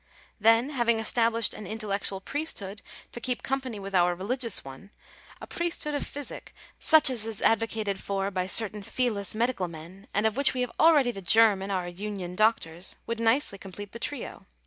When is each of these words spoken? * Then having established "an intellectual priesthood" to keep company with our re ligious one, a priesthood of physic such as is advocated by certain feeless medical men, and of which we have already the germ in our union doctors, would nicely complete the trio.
* 0.23 0.39
Then 0.49 0.71
having 0.71 0.97
established 0.97 1.53
"an 1.53 1.67
intellectual 1.67 2.21
priesthood" 2.21 2.81
to 3.11 3.21
keep 3.21 3.43
company 3.43 3.79
with 3.79 3.93
our 3.93 4.15
re 4.15 4.23
ligious 4.25 4.65
one, 4.65 4.89
a 5.39 5.45
priesthood 5.45 5.93
of 5.93 6.07
physic 6.07 6.55
such 6.79 7.11
as 7.11 7.27
is 7.27 7.39
advocated 7.43 8.01
by 8.33 8.47
certain 8.47 8.81
feeless 8.81 9.35
medical 9.35 9.67
men, 9.67 10.07
and 10.11 10.25
of 10.25 10.37
which 10.37 10.55
we 10.55 10.61
have 10.61 10.71
already 10.79 11.11
the 11.11 11.21
germ 11.21 11.61
in 11.61 11.69
our 11.69 11.87
union 11.87 12.35
doctors, 12.35 12.95
would 13.05 13.19
nicely 13.19 13.59
complete 13.59 13.91
the 13.91 13.99
trio. 13.99 14.47